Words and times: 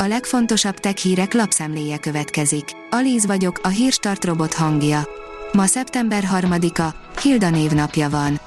A 0.00 0.06
legfontosabb 0.06 0.78
tech 0.78 0.96
hírek 0.96 1.32
lapszemléje 1.32 1.98
következik. 1.98 2.64
Alíz 2.90 3.26
vagyok, 3.26 3.60
a 3.62 3.68
hírstart 3.68 4.24
robot 4.24 4.54
hangja. 4.54 5.08
Ma 5.52 5.66
szeptember 5.66 6.28
3-a, 6.32 6.94
Hilda 7.22 7.50
névnapja 7.50 8.08
van. 8.08 8.40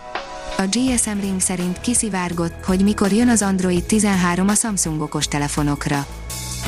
A 0.57 0.61
GSM 0.61 1.19
Ring 1.19 1.39
szerint 1.39 1.81
kiszivárgott, 1.81 2.65
hogy 2.65 2.83
mikor 2.83 3.11
jön 3.11 3.29
az 3.29 3.41
Android 3.41 3.83
13 3.83 4.47
a 4.47 4.53
Samsung 4.53 5.01
okostelefonokra. 5.01 6.05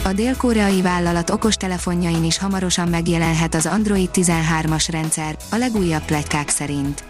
A 0.04 0.14
dél-koreai 0.14 0.82
vállalat 0.82 1.30
okostelefonjain 1.30 2.24
is 2.24 2.38
hamarosan 2.38 2.88
megjelenhet 2.88 3.56
az 3.56 3.66
Android 3.66 4.10
13-as 4.14 4.88
rendszer, 4.92 5.38
a 5.52 5.56
legújabb 5.56 6.06
pletykák 6.06 6.50
szerint. 6.50 7.04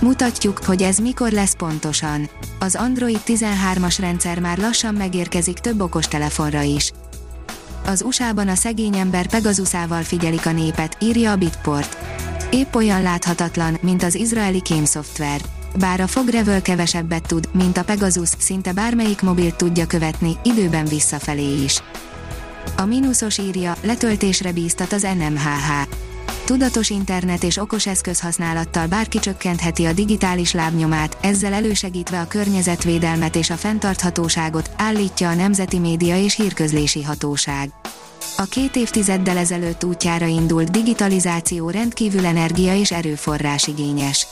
Mutatjuk, 0.00 0.64
hogy 0.64 0.82
ez 0.82 0.98
mikor 0.98 1.30
lesz 1.30 1.54
pontosan. 1.54 2.28
Az 2.58 2.74
Android 2.74 3.20
13-as 3.26 3.96
rendszer 4.00 4.38
már 4.38 4.58
lassan 4.58 4.94
megérkezik 4.94 5.58
több 5.58 5.80
okostelefonra 5.80 6.62
is. 6.62 6.92
Az 7.86 8.02
USA-ban 8.02 8.48
a 8.48 8.54
szegény 8.54 8.96
ember 8.96 9.26
Pegasusával 9.26 10.02
figyelik 10.02 10.46
a 10.46 10.52
népet, 10.52 10.96
írja 11.00 11.30
a 11.30 11.36
Bitport. 11.36 11.96
Épp 12.50 12.74
olyan 12.74 13.02
láthatatlan, 13.02 13.78
mint 13.82 14.02
az 14.02 14.14
izraeli 14.14 14.62
kémszoftver. 14.62 15.40
Bár 15.78 16.00
a 16.00 16.06
Fogrevel 16.06 16.62
kevesebbet 16.62 17.26
tud, 17.26 17.48
mint 17.52 17.76
a 17.76 17.84
Pegasus, 17.84 18.28
szinte 18.38 18.72
bármelyik 18.72 19.22
mobilt 19.22 19.56
tudja 19.56 19.86
követni, 19.86 20.36
időben 20.44 20.84
visszafelé 20.84 21.62
is. 21.62 21.82
A 22.76 22.84
mínuszos 22.84 23.38
írja, 23.38 23.76
letöltésre 23.82 24.52
bíztat 24.52 24.92
az 24.92 25.02
NMHH. 25.02 26.05
Tudatos 26.46 26.90
internet 26.90 27.42
és 27.42 27.56
okos 27.56 27.86
eszközhasználattal 27.86 28.86
bárki 28.86 29.18
csökkentheti 29.18 29.84
a 29.84 29.92
digitális 29.92 30.52
lábnyomát, 30.52 31.16
ezzel 31.20 31.52
elősegítve 31.52 32.20
a 32.20 32.26
környezetvédelmet 32.26 33.36
és 33.36 33.50
a 33.50 33.54
fenntarthatóságot, 33.54 34.70
állítja 34.76 35.28
a 35.28 35.34
Nemzeti 35.34 35.78
Média 35.78 36.16
és 36.16 36.36
Hírközlési 36.36 37.02
Hatóság. 37.02 37.70
A 38.36 38.42
két 38.42 38.76
évtizeddel 38.76 39.36
ezelőtt 39.36 39.84
útjára 39.84 40.26
indult 40.26 40.70
digitalizáció 40.70 41.70
rendkívül 41.70 42.26
energia 42.26 42.74
és 42.74 42.92
erőforrás 42.92 43.66
igényes. 43.66 44.26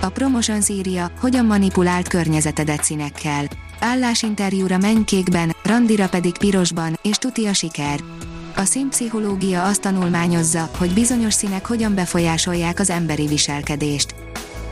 A 0.00 0.08
Promotions 0.08 0.68
írja, 0.68 1.10
hogyan 1.20 1.46
manipulált 1.46 2.08
környezetedet 2.08 2.84
színekkel. 2.84 3.44
Állásinterjúra 3.80 4.78
menj 4.78 5.04
kékben, 5.04 5.56
randira 5.62 6.08
pedig 6.08 6.38
pirosban, 6.38 6.98
és 7.02 7.16
tuti 7.16 7.46
a 7.46 7.52
siker. 7.52 8.00
A 8.58 8.64
színpszichológia 8.64 9.64
azt 9.64 9.80
tanulmányozza, 9.80 10.70
hogy 10.78 10.92
bizonyos 10.92 11.34
színek 11.34 11.66
hogyan 11.66 11.94
befolyásolják 11.94 12.80
az 12.80 12.90
emberi 12.90 13.26
viselkedést. 13.26 14.14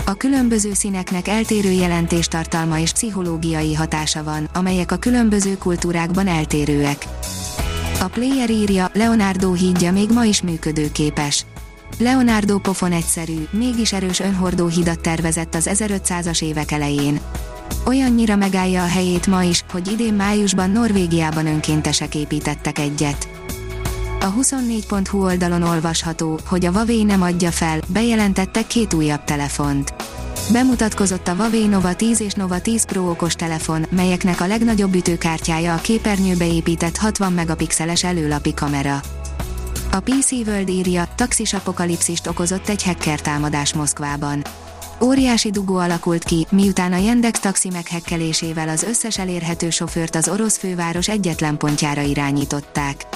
A 0.07 0.15
különböző 0.15 0.73
színeknek 0.73 1.29
eltérő 1.29 1.71
jelentéstartalma 1.71 2.79
és 2.79 2.93
pszichológiai 2.93 3.75
hatása 3.75 4.25
van, 4.25 4.49
amelyek 4.55 4.93
a 4.93 4.97
különböző 4.97 5.59
kultúrákban 5.59 6.27
eltérőek. 6.27 7.07
A 8.01 8.05
player 8.05 8.51
írja, 8.51 8.91
Leonardo 8.93 9.53
hídja 9.53 9.93
még 9.93 10.11
ma 10.11 10.25
is 10.25 10.43
működőképes. 10.43 11.45
Leonardo 11.99 12.59
pofon 12.59 12.93
egyszerű, 12.93 13.47
mégis 13.51 13.93
erős 13.93 14.21
önhordó 14.21 14.67
hidat 14.67 15.01
tervezett 15.01 15.55
az 15.55 15.71
1500-as 15.73 16.43
évek 16.43 16.71
elején. 16.71 17.21
Olyannyira 17.85 18.37
megállja 18.37 18.83
a 18.83 18.89
helyét 18.89 19.27
ma 19.27 19.43
is, 19.43 19.65
hogy 19.71 19.93
idén 19.93 20.15
májusban 20.15 20.71
Norvégiában 20.71 21.47
önkéntesek 21.47 22.15
építettek 22.15 22.79
egyet. 22.79 23.29
A 24.27 24.33
24.hu 24.33 25.25
oldalon 25.25 25.63
olvasható, 25.63 26.41
hogy 26.47 26.65
a 26.65 26.71
Huawei 26.71 27.03
nem 27.03 27.23
adja 27.23 27.51
fel, 27.51 27.81
bejelentettek 27.87 28.67
két 28.67 28.95
újabb 28.95 29.25
telefont. 29.25 29.95
Bemutatkozott 30.53 31.29
a 31.29 31.35
Huawei 31.35 31.67
Nova 31.67 31.95
10 31.95 32.21
és 32.21 32.33
Nova 32.33 32.61
10 32.61 32.85
Pro 32.85 33.11
okos 33.11 33.35
telefon, 33.35 33.87
melyeknek 33.91 34.41
a 34.41 34.47
legnagyobb 34.47 34.95
ütőkártyája 34.95 35.75
a 35.75 35.81
képernyőbe 35.81 36.47
épített 36.47 36.97
60 36.97 37.33
megapixeles 37.33 38.05
előlapi 38.05 38.55
kamera. 38.55 39.01
A 39.93 40.01
PC 40.01 40.31
World 40.31 40.69
írja, 40.69 41.09
taxis 41.15 41.53
apokalipszist 41.53 42.27
okozott 42.27 42.69
egy 42.69 42.83
hacker 42.83 43.21
támadás 43.21 43.75
Moszkvában. 43.75 44.43
Óriási 45.01 45.51
dugó 45.51 45.77
alakult 45.77 46.25
ki, 46.25 46.47
miután 46.51 46.93
a 46.93 46.99
Yandex 46.99 47.41
taxi 47.41 47.71
meghekkelésével 47.71 48.69
az 48.69 48.83
összes 48.83 49.19
elérhető 49.19 49.71
sofőrt 49.71 50.15
az 50.15 50.29
orosz 50.29 50.59
főváros 50.59 51.09
egyetlen 51.09 51.57
pontjára 51.57 52.01
irányították. 52.01 53.07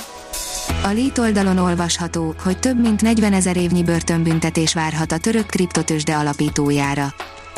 A 0.83 0.89
Lét 0.89 1.19
oldalon 1.19 1.59
olvasható, 1.59 2.35
hogy 2.43 2.59
több 2.59 2.81
mint 2.81 3.03
40 3.03 3.33
ezer 3.33 3.57
évnyi 3.57 3.83
börtönbüntetés 3.83 4.75
várhat 4.75 5.13
a 5.13 5.19
török 5.19 5.47
kriptotősde 5.47 6.17
alapítójára. 6.17 7.15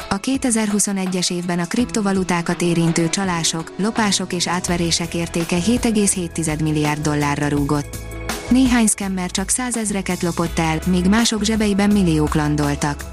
A 0.09 0.21
2021-es 0.21 1.33
évben 1.33 1.59
a 1.59 1.67
kriptovalutákat 1.67 2.63
érintő 2.63 3.09
csalások, 3.09 3.73
lopások 3.77 4.33
és 4.33 4.49
átverések 4.49 5.15
értéke 5.15 5.57
7,7 5.57 6.63
milliárd 6.63 7.01
dollárra 7.01 7.49
rúgott. 7.49 7.97
Néhány 8.49 8.87
szkemmer 8.87 9.31
csak 9.31 9.49
százezreket 9.49 10.23
lopott 10.23 10.59
el, 10.59 10.79
míg 10.87 11.09
mások 11.09 11.45
zsebeiben 11.45 11.91
milliók 11.91 12.35
landoltak. 12.35 13.05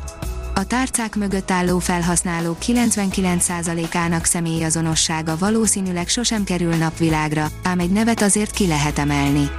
A 0.56 0.66
tárcák 0.66 1.16
mögött 1.16 1.52
álló 1.52 1.80
felhasználók 1.80 2.58
99%-ának 2.66 4.26
személyazonossága 4.26 5.38
valószínűleg 5.38 6.08
sosem 6.08 6.44
kerül 6.44 6.76
napvilágra, 6.76 7.48
ám 7.64 7.80
egy 7.80 7.92
nevet 7.92 8.22
azért 8.22 8.52
ki 8.52 8.68
lehet 8.68 9.00
emelni. 9.00 9.50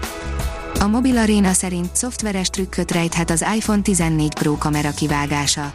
A 0.79 0.87
Mobil 0.87 1.19
Arena 1.19 1.53
szerint 1.53 1.97
szoftveres 1.97 2.51
trükköt 2.51 2.91
rejthet 2.91 3.31
az 3.31 3.45
iPhone 3.57 3.83
14 3.83 4.35
Pro 4.35 4.57
kamera 4.59 4.91
kivágása. 4.91 5.73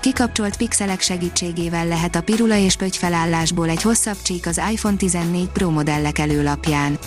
Kikapcsolt 0.00 0.56
pixelek 0.56 1.00
segítségével 1.00 1.86
lehet 1.86 2.16
a 2.16 2.22
pirula 2.22 2.56
és 2.56 2.76
pöty 2.76 2.96
felállásból 2.96 3.68
egy 3.68 3.82
hosszabb 3.82 4.22
csík 4.22 4.46
az 4.46 4.60
iPhone 4.72 4.96
14 4.96 5.48
Pro 5.48 5.70
modellek 5.70 6.18
előlapján. 6.18 6.98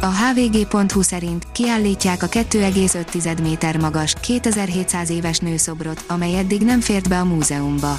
A 0.00 0.06
hvg.hu 0.06 1.02
szerint 1.02 1.46
kiállítják 1.52 2.22
a 2.22 2.28
2,5 2.28 3.42
méter 3.42 3.76
magas, 3.76 4.14
2700 4.20 5.10
éves 5.10 5.38
nőszobrot, 5.38 6.04
amely 6.08 6.38
eddig 6.38 6.62
nem 6.62 6.80
fért 6.80 7.08
be 7.08 7.18
a 7.18 7.24
múzeumba. 7.24 7.96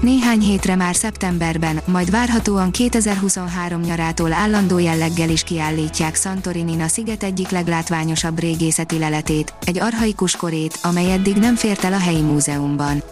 Néhány 0.00 0.40
hétre 0.40 0.76
már 0.76 0.94
szeptemberben, 0.94 1.80
majd 1.86 2.10
várhatóan 2.10 2.70
2023 2.70 3.80
nyarától 3.80 4.32
állandó 4.32 4.78
jelleggel 4.78 5.30
is 5.30 5.42
kiállítják 5.42 6.14
Santorinin 6.14 6.80
a 6.80 6.88
sziget 6.88 7.22
egyik 7.22 7.48
leglátványosabb 7.48 8.38
régészeti 8.38 8.98
leletét, 8.98 9.54
egy 9.66 9.78
arhaikus 9.78 10.36
korét, 10.36 10.78
amely 10.82 11.12
eddig 11.12 11.36
nem 11.36 11.54
fért 11.54 11.84
el 11.84 11.92
a 11.92 11.98
helyi 11.98 12.20
múzeumban. 12.20 13.02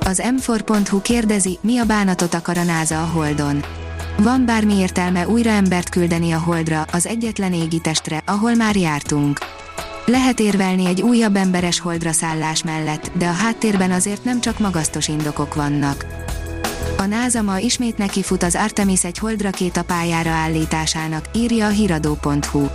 Az 0.00 0.22
m4.hu 0.24 1.02
kérdezi, 1.02 1.58
mi 1.60 1.78
a 1.78 1.84
bánatot 1.84 2.34
akar 2.34 2.58
a 2.58 2.62
NASA 2.62 3.02
a 3.02 3.06
Holdon. 3.06 3.64
Van 4.18 4.44
bármi 4.44 4.74
értelme 4.74 5.28
újra 5.28 5.50
embert 5.50 5.88
küldeni 5.88 6.32
a 6.32 6.38
Holdra, 6.38 6.86
az 6.92 7.06
egyetlen 7.06 7.52
égitestre, 7.52 8.22
ahol 8.26 8.54
már 8.54 8.76
jártunk. 8.76 9.38
Lehet 10.06 10.40
érvelni 10.40 10.86
egy 10.86 11.02
újabb 11.02 11.36
emberes 11.36 11.80
holdra 11.80 12.12
szállás 12.12 12.62
mellett, 12.62 13.10
de 13.14 13.26
a 13.26 13.32
háttérben 13.32 13.90
azért 13.90 14.24
nem 14.24 14.40
csak 14.40 14.58
magasztos 14.58 15.08
indokok 15.08 15.54
vannak. 15.54 16.06
A 16.98 17.04
NASA 17.04 17.42
ma 17.42 17.58
ismét 17.58 17.98
nekifut 17.98 18.42
az 18.42 18.54
Artemis 18.54 19.04
egy 19.04 19.20
a 19.74 19.82
pályára 19.82 20.30
állításának, 20.30 21.28
írja 21.34 21.66
a 21.66 21.70
hiradó.hu. 21.70 22.66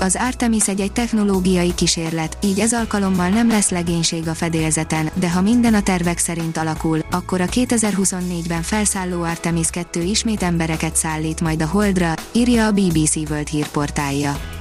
Az 0.00 0.16
Artemis 0.20 0.68
egy, 0.68 0.80
egy 0.80 0.92
technológiai 0.92 1.74
kísérlet, 1.74 2.38
így 2.42 2.60
ez 2.60 2.72
alkalommal 2.72 3.28
nem 3.28 3.48
lesz 3.48 3.70
legénység 3.70 4.28
a 4.28 4.34
fedélzeten, 4.34 5.10
de 5.14 5.30
ha 5.30 5.40
minden 5.40 5.74
a 5.74 5.82
tervek 5.82 6.18
szerint 6.18 6.56
alakul, 6.56 7.00
akkor 7.10 7.40
a 7.40 7.46
2024-ben 7.46 8.62
felszálló 8.62 9.22
Artemis 9.22 9.70
2 9.70 10.02
ismét 10.02 10.42
embereket 10.42 10.96
szállít 10.96 11.40
majd 11.40 11.62
a 11.62 11.66
Holdra, 11.66 12.14
írja 12.32 12.66
a 12.66 12.72
BBC 12.72 13.16
World 13.16 13.48
hírportálja. 13.48 14.55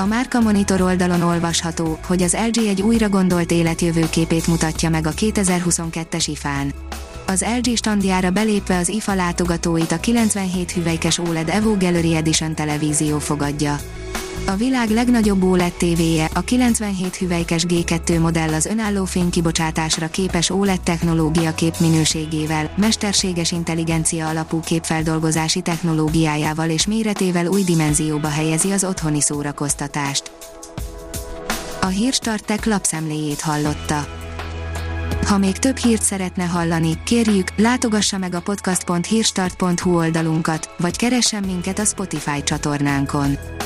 A 0.00 0.06
Márka 0.06 0.40
Monitor 0.40 0.80
oldalon 0.80 1.22
olvasható, 1.22 1.98
hogy 2.06 2.22
az 2.22 2.36
LG 2.46 2.66
egy 2.66 2.82
újra 2.82 3.08
gondolt 3.08 3.50
életjövőképét 3.50 4.46
mutatja 4.46 4.88
meg 4.88 5.06
a 5.06 5.10
2022-es 5.10 6.24
IFA-n. 6.26 6.72
Az 7.26 7.44
LG 7.62 7.76
standjára 7.76 8.30
belépve 8.30 8.76
az 8.76 8.88
IFA 8.88 9.14
látogatóit 9.14 9.92
a 9.92 10.00
97 10.00 10.72
hüvelykes 10.72 11.18
OLED 11.18 11.48
Evo 11.48 11.76
Gallery 11.76 12.16
Edition 12.16 12.54
televízió 12.54 13.18
fogadja. 13.18 13.78
A 14.46 14.56
világ 14.56 14.90
legnagyobb 14.90 15.42
OLED 15.42 15.72
tévéje, 15.72 16.30
a 16.34 16.40
97 16.40 17.16
hüvelykes 17.16 17.64
G2 17.68 18.20
modell 18.20 18.52
az 18.52 18.66
önálló 18.66 19.04
fénykibocsátásra 19.04 20.08
képes 20.08 20.50
OLED 20.50 20.80
technológia 20.80 21.54
képminőségével, 21.54 22.70
mesterséges 22.76 23.52
intelligencia 23.52 24.28
alapú 24.28 24.60
képfeldolgozási 24.60 25.60
technológiájával 25.60 26.70
és 26.70 26.86
méretével 26.86 27.46
új 27.46 27.64
dimenzióba 27.64 28.28
helyezi 28.28 28.70
az 28.70 28.84
otthoni 28.84 29.20
szórakoztatást. 29.20 30.30
A 31.80 31.86
Hírstartek 31.86 32.64
lapszemléjét 32.64 33.40
hallotta. 33.40 34.06
Ha 35.26 35.38
még 35.38 35.56
több 35.58 35.76
hírt 35.76 36.02
szeretne 36.02 36.44
hallani, 36.44 37.02
kérjük, 37.04 37.48
látogassa 37.56 38.18
meg 38.18 38.34
a 38.34 38.40
podcast.hírstart.hu 38.40 39.96
oldalunkat, 39.96 40.74
vagy 40.78 40.96
keressen 40.96 41.44
minket 41.44 41.78
a 41.78 41.84
Spotify 41.84 42.42
csatornánkon. 42.42 43.57